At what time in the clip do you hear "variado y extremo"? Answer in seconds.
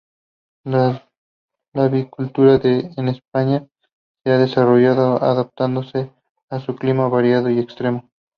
7.07-8.09